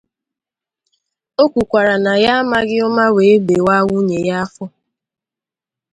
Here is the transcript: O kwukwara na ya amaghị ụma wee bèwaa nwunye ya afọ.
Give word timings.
O 1.41 1.45
kwukwara 1.51 1.95
na 2.05 2.13
ya 2.23 2.31
amaghị 2.41 2.77
ụma 2.87 3.05
wee 3.15 3.43
bèwaa 3.47 3.81
nwunye 3.85 4.19
ya 4.27 4.35
afọ. 4.45 4.65